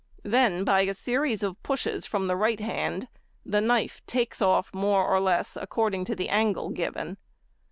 Then 0.23 0.63
by 0.63 0.81
a 0.81 0.95
series 0.95 1.43
of 1.43 1.61
pushes 1.61 2.07
from 2.07 2.25
the 2.25 2.35
right 2.35 2.59
hand, 2.59 3.07
the 3.45 3.61
knife 3.61 4.01
takes 4.07 4.41
off 4.41 4.73
more 4.73 5.07
or 5.07 5.19
less 5.19 5.55
according 5.55 6.05
to 6.05 6.15
the 6.15 6.29
angle 6.29 6.69
given. 6.71 7.17